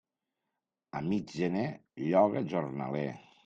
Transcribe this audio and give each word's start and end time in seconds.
A 0.97 1.03
mig 1.11 1.29
gener 1.41 1.69
lloga 2.09 2.45
jornaler. 2.55 3.15